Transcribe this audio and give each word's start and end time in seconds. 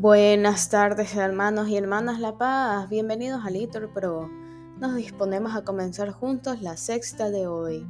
Buenas 0.00 0.70
tardes 0.70 1.14
hermanos 1.14 1.68
y 1.68 1.76
hermanas 1.76 2.20
La 2.20 2.38
Paz, 2.38 2.88
bienvenidos 2.88 3.44
a 3.44 3.50
Litur 3.50 3.92
Pro. 3.92 4.30
Nos 4.78 4.94
disponemos 4.94 5.54
a 5.54 5.62
comenzar 5.62 6.10
juntos 6.10 6.62
la 6.62 6.78
sexta 6.78 7.28
de 7.28 7.46
hoy, 7.46 7.86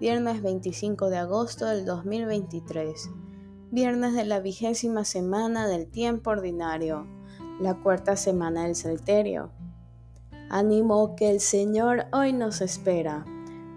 viernes 0.00 0.40
25 0.40 1.10
de 1.10 1.18
agosto 1.18 1.66
del 1.66 1.84
2023, 1.84 3.10
viernes 3.70 4.14
de 4.14 4.24
la 4.24 4.40
vigésima 4.40 5.04
semana 5.04 5.68
del 5.68 5.88
tiempo 5.88 6.30
ordinario, 6.30 7.06
la 7.60 7.74
cuarta 7.74 8.16
semana 8.16 8.62
del 8.64 8.74
Salterio. 8.74 9.50
Ánimo 10.48 11.16
que 11.16 11.30
el 11.30 11.40
Señor 11.40 12.06
hoy 12.14 12.32
nos 12.32 12.62
espera. 12.62 13.26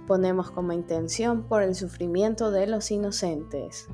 Ponemos 0.08 0.50
como 0.50 0.72
intención 0.72 1.44
por 1.44 1.62
el 1.62 1.76
sufrimiento 1.76 2.52
de 2.52 2.68
los 2.68 2.90
inocentes. 2.90 3.90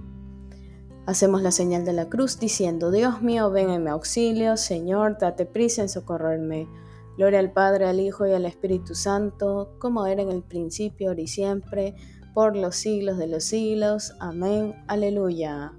Hacemos 1.12 1.42
la 1.42 1.52
señal 1.52 1.84
de 1.84 1.92
la 1.92 2.08
cruz 2.08 2.40
diciendo, 2.40 2.90
Dios 2.90 3.22
mío, 3.22 3.52
ven 3.52 3.70
en 3.70 3.84
mi 3.84 3.90
auxilio, 3.90 4.56
Señor, 4.56 5.18
date 5.20 5.46
prisa 5.46 5.82
en 5.82 5.90
socorrerme. 5.90 6.70
Gloria 7.18 7.40
al 7.40 7.52
Padre, 7.52 7.86
al 7.86 8.00
Hijo 8.00 8.26
y 8.26 8.32
al 8.32 8.46
Espíritu 8.46 8.96
Santo, 8.96 9.76
como 9.78 10.06
era 10.06 10.22
en 10.22 10.32
el 10.32 10.42
principio, 10.42 11.10
ahora 11.10 11.20
y 11.20 11.28
siempre, 11.28 11.96
por 12.34 12.56
los 12.56 12.78
siglos 12.78 13.18
de 13.18 13.28
los 13.28 13.44
siglos. 13.44 14.14
Amén. 14.22 14.74
Aleluya. 14.88 15.74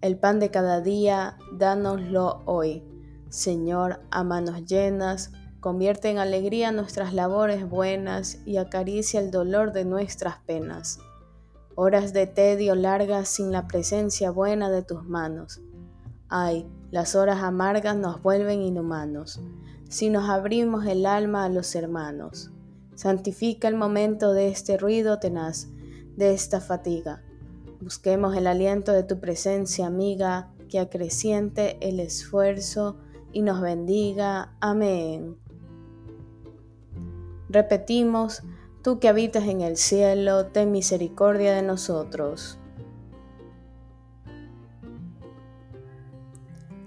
El 0.00 0.18
pan 0.18 0.40
de 0.40 0.50
cada 0.50 0.80
día, 0.80 1.38
dánoslo 1.52 2.42
hoy. 2.46 2.82
Señor, 3.28 4.00
a 4.10 4.24
manos 4.24 4.64
llenas, 4.64 5.30
convierte 5.60 6.10
en 6.10 6.18
alegría 6.18 6.72
nuestras 6.72 7.14
labores 7.14 7.70
buenas 7.70 8.38
y 8.44 8.56
acaricia 8.56 9.20
el 9.20 9.30
dolor 9.30 9.70
de 9.70 9.84
nuestras 9.84 10.38
penas 10.38 10.98
horas 11.82 12.12
de 12.12 12.26
tedio 12.26 12.74
largas 12.74 13.26
sin 13.30 13.52
la 13.52 13.66
presencia 13.66 14.30
buena 14.30 14.68
de 14.68 14.82
tus 14.82 15.02
manos. 15.02 15.62
Ay, 16.28 16.68
las 16.90 17.14
horas 17.14 17.42
amargas 17.42 17.96
nos 17.96 18.20
vuelven 18.20 18.60
inhumanos, 18.60 19.40
si 19.88 20.10
nos 20.10 20.28
abrimos 20.28 20.84
el 20.84 21.06
alma 21.06 21.46
a 21.46 21.48
los 21.48 21.74
hermanos. 21.74 22.50
Santifica 22.96 23.66
el 23.66 23.76
momento 23.76 24.34
de 24.34 24.48
este 24.48 24.76
ruido 24.76 25.20
tenaz, 25.20 25.68
de 26.18 26.34
esta 26.34 26.60
fatiga. 26.60 27.22
Busquemos 27.80 28.36
el 28.36 28.46
aliento 28.46 28.92
de 28.92 29.04
tu 29.04 29.18
presencia 29.18 29.86
amiga, 29.86 30.52
que 30.68 30.80
acreciente 30.80 31.78
el 31.80 31.98
esfuerzo 31.98 32.98
y 33.32 33.40
nos 33.40 33.62
bendiga. 33.62 34.54
Amén. 34.60 35.38
Repetimos, 37.48 38.42
Tú 38.82 38.98
que 38.98 39.08
habitas 39.08 39.44
en 39.44 39.60
el 39.60 39.76
cielo, 39.76 40.46
ten 40.46 40.72
misericordia 40.72 41.54
de 41.54 41.60
nosotros. 41.60 42.58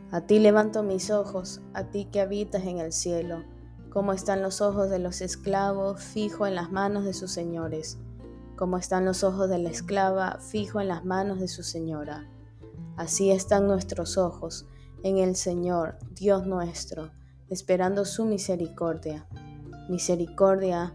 A 0.10 0.22
ti 0.22 0.40
levanto 0.40 0.82
mis 0.82 1.12
ojos, 1.12 1.62
a 1.76 1.84
ti 1.84 2.06
que 2.06 2.20
habitas 2.20 2.64
en 2.64 2.80
el 2.80 2.94
cielo, 2.94 3.44
como 3.92 4.12
están 4.12 4.42
los 4.42 4.60
ojos 4.60 4.90
de 4.90 4.98
los 4.98 5.22
esclavos 5.22 6.02
fijo 6.02 6.48
en 6.48 6.56
las 6.56 6.72
manos 6.72 7.06
de 7.06 7.14
sus 7.14 7.32
señores, 7.32 8.00
como 8.56 8.78
están 8.78 9.06
los 9.06 9.24
ojos 9.24 9.48
de 9.48 9.60
la 9.60 9.70
esclava 9.70 10.40
fijo 10.40 10.82
en 10.82 10.88
las 10.88 11.06
manos 11.06 11.40
de 11.40 11.48
su 11.48 11.62
señora. 11.62 12.28
Así 12.98 13.30
están 13.30 13.68
nuestros 13.68 14.18
ojos 14.18 14.66
en 15.04 15.20
el 15.20 15.36
Señor, 15.36 16.00
Dios 16.16 16.48
nuestro, 16.48 17.12
esperando 17.50 18.04
su 18.06 18.26
misericordia. 18.26 19.28
Misericordia 19.90 20.94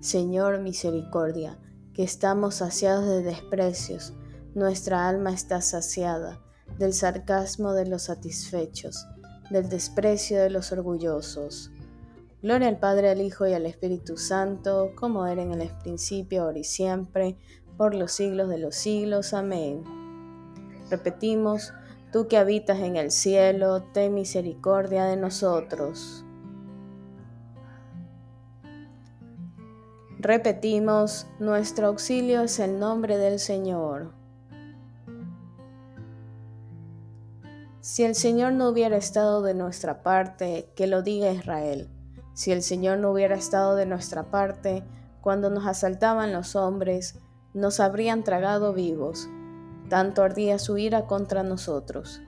Señor 0.00 0.60
misericordia, 0.60 1.58
que 1.92 2.02
estamos 2.02 2.54
saciados 2.54 3.06
de 3.06 3.22
desprecios, 3.22 4.14
nuestra 4.54 5.06
alma 5.06 5.30
está 5.30 5.60
saciada 5.60 6.40
del 6.78 6.94
sarcasmo 6.94 7.74
de 7.74 7.84
los 7.84 8.04
satisfechos, 8.04 9.06
del 9.50 9.68
desprecio 9.68 10.40
de 10.40 10.48
los 10.48 10.72
orgullosos. 10.72 11.70
Gloria 12.40 12.68
al 12.68 12.78
Padre, 12.78 13.10
al 13.10 13.20
Hijo 13.20 13.46
y 13.46 13.52
al 13.52 13.66
Espíritu 13.66 14.16
Santo, 14.16 14.92
como 14.96 15.26
era 15.26 15.42
en 15.42 15.52
el 15.60 15.68
principio, 15.82 16.44
ahora 16.44 16.60
y 16.60 16.64
siempre, 16.64 17.36
por 17.76 17.94
los 17.94 18.12
siglos 18.12 18.48
de 18.48 18.56
los 18.56 18.76
siglos. 18.76 19.34
Amén. 19.34 19.84
Repetimos, 20.88 21.74
tú 22.10 22.26
que 22.26 22.38
habitas 22.38 22.78
en 22.78 22.96
el 22.96 23.10
cielo, 23.10 23.82
ten 23.92 24.14
misericordia 24.14 25.04
de 25.04 25.18
nosotros. 25.18 26.24
Repetimos, 30.22 31.26
nuestro 31.38 31.86
auxilio 31.86 32.42
es 32.42 32.58
el 32.58 32.78
nombre 32.78 33.16
del 33.16 33.38
Señor. 33.38 34.12
Si 37.80 38.04
el 38.04 38.14
Señor 38.14 38.52
no 38.52 38.68
hubiera 38.68 38.98
estado 38.98 39.40
de 39.40 39.54
nuestra 39.54 40.02
parte, 40.02 40.70
que 40.76 40.86
lo 40.86 41.00
diga 41.00 41.32
Israel. 41.32 41.88
Si 42.34 42.52
el 42.52 42.62
Señor 42.62 42.98
no 42.98 43.12
hubiera 43.12 43.34
estado 43.34 43.76
de 43.76 43.86
nuestra 43.86 44.24
parte, 44.24 44.84
cuando 45.22 45.48
nos 45.48 45.66
asaltaban 45.66 46.34
los 46.34 46.54
hombres, 46.54 47.18
nos 47.54 47.80
habrían 47.80 48.22
tragado 48.22 48.74
vivos. 48.74 49.26
Tanto 49.88 50.22
ardía 50.22 50.58
su 50.58 50.76
ira 50.76 51.06
contra 51.06 51.42
nosotros. 51.44 52.20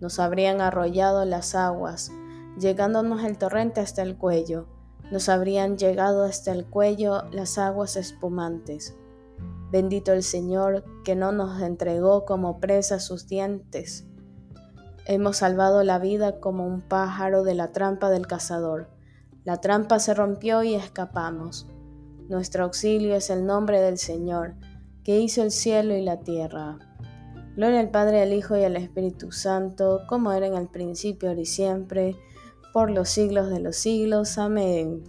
Nos 0.00 0.18
habrían 0.18 0.60
arrollado 0.60 1.24
las 1.24 1.54
aguas, 1.54 2.10
llegándonos 2.58 3.22
el 3.22 3.38
torrente 3.38 3.80
hasta 3.80 4.02
el 4.02 4.16
cuello 4.16 4.66
nos 5.10 5.28
habrían 5.28 5.76
llegado 5.76 6.24
hasta 6.24 6.52
el 6.52 6.66
cuello 6.66 7.22
las 7.32 7.58
aguas 7.58 7.96
espumantes. 7.96 8.96
Bendito 9.70 10.12
el 10.12 10.22
Señor 10.22 10.84
que 11.04 11.14
no 11.14 11.32
nos 11.32 11.60
entregó 11.62 12.24
como 12.24 12.60
presa 12.60 12.98
sus 12.98 13.26
dientes. 13.26 14.06
Hemos 15.06 15.38
salvado 15.38 15.82
la 15.82 15.98
vida 15.98 16.40
como 16.40 16.66
un 16.66 16.82
pájaro 16.82 17.42
de 17.42 17.54
la 17.54 17.72
trampa 17.72 18.10
del 18.10 18.26
cazador. 18.26 18.90
La 19.44 19.60
trampa 19.60 19.98
se 19.98 20.14
rompió 20.14 20.62
y 20.62 20.74
escapamos. 20.74 21.66
Nuestro 22.28 22.64
auxilio 22.64 23.16
es 23.16 23.30
el 23.30 23.46
nombre 23.46 23.80
del 23.80 23.98
Señor, 23.98 24.54
que 25.02 25.18
hizo 25.18 25.42
el 25.42 25.50
cielo 25.50 25.96
y 25.96 26.02
la 26.02 26.20
tierra. 26.20 26.78
Gloria 27.56 27.80
al 27.80 27.90
Padre, 27.90 28.22
al 28.22 28.32
Hijo 28.32 28.56
y 28.56 28.62
al 28.62 28.76
Espíritu 28.76 29.32
Santo, 29.32 30.02
como 30.08 30.32
era 30.32 30.46
en 30.46 30.54
el 30.54 30.68
principio, 30.68 31.28
ahora 31.28 31.40
y 31.40 31.46
siempre, 31.46 32.16
por 32.72 32.90
los 32.90 33.08
siglos 33.08 33.50
de 33.50 33.60
los 33.60 33.76
siglos. 33.76 34.38
Amén. 34.38 35.02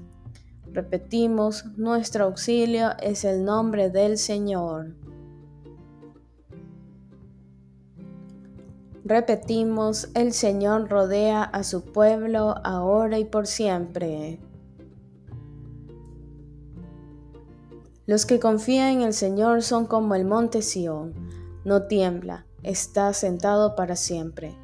Repetimos, 0.71 1.65
nuestro 1.77 2.25
auxilio 2.25 2.91
es 3.01 3.25
el 3.25 3.43
nombre 3.43 3.89
del 3.89 4.17
Señor. 4.17 4.95
Repetimos, 9.03 10.09
el 10.13 10.31
Señor 10.31 10.89
rodea 10.89 11.43
a 11.43 11.63
su 11.63 11.83
pueblo 11.83 12.55
ahora 12.63 13.19
y 13.19 13.25
por 13.25 13.47
siempre. 13.47 14.39
Los 18.05 18.25
que 18.25 18.39
confían 18.39 18.97
en 18.97 19.01
el 19.01 19.13
Señor 19.13 19.63
son 19.63 19.85
como 19.85 20.15
el 20.15 20.25
monte 20.25 20.61
Sión, 20.61 21.13
no 21.65 21.83
tiembla, 21.83 22.45
está 22.63 23.11
sentado 23.13 23.75
para 23.75 23.95
siempre. 23.95 24.55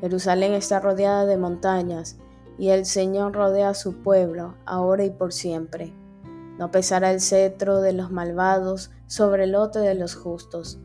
Jerusalén 0.00 0.52
está 0.52 0.80
rodeada 0.80 1.26
de 1.26 1.36
montañas, 1.36 2.18
y 2.58 2.70
el 2.70 2.84
Señor 2.84 3.34
rodea 3.34 3.70
a 3.70 3.74
su 3.74 4.02
pueblo, 4.02 4.54
ahora 4.66 5.04
y 5.04 5.10
por 5.10 5.32
siempre. 5.32 5.94
No 6.58 6.70
pesará 6.70 7.12
el 7.12 7.20
cetro 7.20 7.80
de 7.80 7.92
los 7.92 8.10
malvados 8.10 8.90
sobre 9.06 9.44
el 9.44 9.52
lote 9.52 9.78
de 9.78 9.94
los 9.94 10.16
justos, 10.16 10.80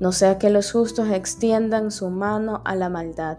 no 0.00 0.12
sea 0.12 0.38
que 0.38 0.50
los 0.50 0.70
justos 0.70 1.10
extiendan 1.10 1.90
su 1.90 2.08
mano 2.10 2.62
a 2.64 2.76
la 2.76 2.88
maldad. 2.88 3.38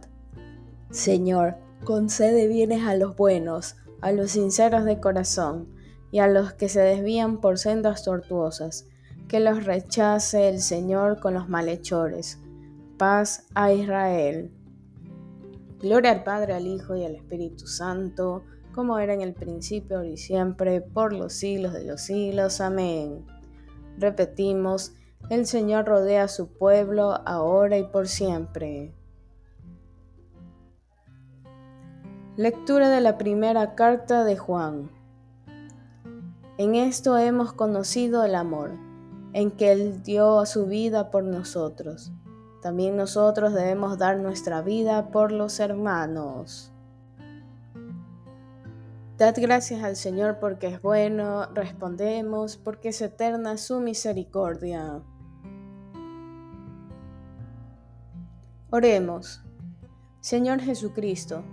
Señor, 0.92 1.56
concede 1.86 2.48
bienes 2.48 2.86
a 2.86 2.96
los 2.96 3.16
buenos, 3.16 3.78
a 4.02 4.12
los 4.12 4.32
sinceros 4.32 4.84
de 4.84 5.00
corazón, 5.00 5.70
y 6.12 6.20
a 6.20 6.28
los 6.28 6.54
que 6.54 6.70
se 6.70 6.82
desvían 6.82 7.40
por 7.40 7.60
sendas 7.60 8.04
tortuosas, 8.04 8.88
que 9.28 9.40
los 9.40 9.64
rechace 9.64 10.50
el 10.50 10.60
Señor 10.60 11.20
con 11.20 11.34
los 11.34 11.48
malhechores. 11.48 12.40
Paz 12.98 13.46
a 13.54 13.72
Israel. 13.72 14.52
Gloria 15.80 16.12
al 16.12 16.24
Padre, 16.24 16.54
al 16.54 16.68
Hijo 16.68 16.98
y 16.98 17.06
al 17.06 17.16
Espíritu 17.16 17.66
Santo, 17.66 18.44
como 18.76 19.00
era 19.00 19.14
en 19.14 19.22
el 19.22 19.34
principio, 19.34 19.98
ahora 19.98 20.10
y 20.10 20.18
siempre, 20.18 20.82
por 20.82 21.14
los 21.14 21.32
siglos 21.32 21.72
de 21.72 21.86
los 21.86 22.02
siglos. 22.02 22.60
Amén. 22.60 23.26
Repetimos, 23.98 24.92
el 25.30 25.46
Señor 25.46 25.86
rodea 25.86 26.24
a 26.24 26.28
su 26.28 26.50
pueblo 26.50 27.22
ahora 27.26 27.78
y 27.78 27.84
por 27.84 28.10
siempre. 28.10 28.94
Lectura 32.36 32.90
de 32.90 33.00
la 33.00 33.18
primera 33.18 33.76
carta 33.76 34.26
de 34.26 34.36
Juan. 34.36 34.92
En 36.58 36.76
esto 36.76 37.18
hemos 37.18 37.54
conocido 37.54 38.26
el 38.26 38.36
amor, 38.36 38.72
en 39.32 39.50
que 39.52 39.72
Él 39.72 40.04
dio 40.04 40.46
su 40.46 40.66
vida 40.66 41.10
por 41.10 41.24
nosotros 41.24 42.12
también 42.62 42.98
nosotros 42.98 43.54
debemos 43.54 43.98
dar 43.98 44.18
nuestra 44.20 44.62
vida 44.62 45.12
por 45.12 45.32
los 45.32 45.60
hermanos. 45.60 46.72
Dad 49.18 49.36
gracias 49.38 49.84
al 49.84 49.96
Señor 49.96 50.40
porque 50.40 50.68
es 50.68 50.82
bueno, 50.82 51.46
respondemos 51.54 52.56
porque 52.58 52.90
es 52.90 53.02
eterna 53.02 53.58
su 53.58 53.82
misericordia. 53.82 55.02
Oremos. 58.70 59.42
Señor 60.22 60.60
Jesucristo, 60.60 61.44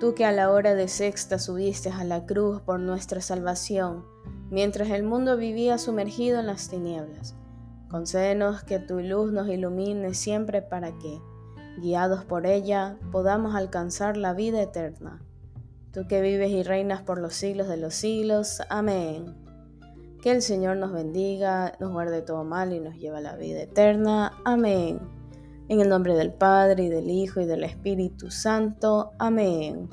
tú 0.00 0.14
que 0.14 0.24
a 0.24 0.32
la 0.32 0.50
hora 0.50 0.74
de 0.74 0.88
sexta 0.88 1.38
subiste 1.38 1.90
a 1.90 2.04
la 2.04 2.26
cruz 2.26 2.60
por 2.60 2.80
nuestra 2.80 3.20
salvación, 3.20 4.04
mientras 4.50 4.90
el 4.90 5.02
mundo 5.02 5.36
vivía 5.36 5.78
sumergido 5.78 6.40
en 6.40 6.46
las 6.46 6.68
tinieblas, 6.68 7.36
concédenos 7.94 8.64
que 8.64 8.80
tu 8.80 8.98
luz 8.98 9.30
nos 9.30 9.48
ilumine 9.48 10.14
siempre 10.14 10.62
para 10.62 10.90
que, 10.98 11.20
guiados 11.80 12.24
por 12.24 12.44
ella, 12.44 12.98
podamos 13.12 13.54
alcanzar 13.54 14.16
la 14.16 14.34
vida 14.34 14.60
eterna. 14.60 15.22
Tú 15.92 16.08
que 16.08 16.20
vives 16.20 16.50
y 16.50 16.64
reinas 16.64 17.02
por 17.02 17.20
los 17.20 17.36
siglos 17.36 17.68
de 17.68 17.76
los 17.76 17.94
siglos. 17.94 18.62
Amén. 18.68 19.36
Que 20.20 20.32
el 20.32 20.42
Señor 20.42 20.76
nos 20.78 20.90
bendiga, 20.90 21.74
nos 21.78 21.92
guarde 21.92 22.22
todo 22.22 22.42
mal 22.42 22.72
y 22.72 22.80
nos 22.80 22.96
lleve 22.96 23.18
a 23.18 23.20
la 23.20 23.36
vida 23.36 23.62
eterna. 23.62 24.32
Amén. 24.44 24.98
En 25.68 25.80
el 25.80 25.88
nombre 25.88 26.14
del 26.16 26.32
Padre, 26.32 26.82
y 26.82 26.88
del 26.88 27.08
Hijo, 27.08 27.42
y 27.42 27.46
del 27.46 27.62
Espíritu 27.62 28.28
Santo. 28.28 29.12
Amén. 29.20 29.88